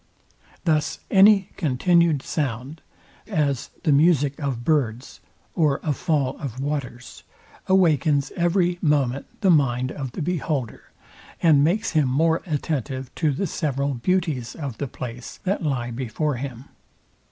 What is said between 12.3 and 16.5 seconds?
attentive to the several beauties of the place, that lie before